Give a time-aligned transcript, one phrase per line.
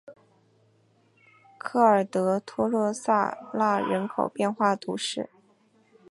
[1.59, 5.29] 科尔德托洛萨纳人口变化图示